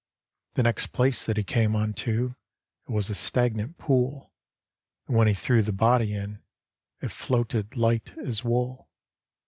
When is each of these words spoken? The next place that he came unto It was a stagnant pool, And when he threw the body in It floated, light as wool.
The 0.55 0.63
next 0.63 0.87
place 0.93 1.27
that 1.27 1.37
he 1.37 1.43
came 1.43 1.75
unto 1.75 2.33
It 2.87 2.91
was 2.91 3.11
a 3.11 3.13
stagnant 3.13 3.77
pool, 3.77 4.33
And 5.07 5.15
when 5.15 5.27
he 5.27 5.35
threw 5.35 5.61
the 5.61 5.71
body 5.71 6.15
in 6.15 6.41
It 7.01 7.11
floated, 7.11 7.77
light 7.77 8.17
as 8.17 8.43
wool. 8.43 8.89